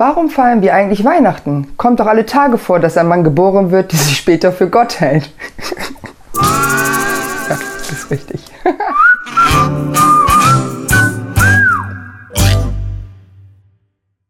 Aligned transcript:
Warum 0.00 0.30
feiern 0.30 0.62
wir 0.62 0.72
eigentlich 0.72 1.04
Weihnachten? 1.04 1.74
Kommt 1.76 2.00
doch 2.00 2.06
alle 2.06 2.24
Tage 2.24 2.56
vor, 2.56 2.80
dass 2.80 2.96
ein 2.96 3.06
Mann 3.06 3.22
geboren 3.22 3.70
wird, 3.70 3.92
der 3.92 3.98
sich 3.98 4.16
später 4.16 4.50
für 4.50 4.66
Gott 4.66 4.98
hält. 4.98 5.30
ja, 7.50 7.58
das 7.76 7.90
ist 7.92 8.10
richtig. 8.10 8.42